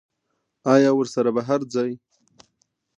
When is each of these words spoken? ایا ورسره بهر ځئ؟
ایا 0.73 0.91
ورسره 0.99 1.29
بهر 1.35 1.59
ځئ؟ 1.73 1.91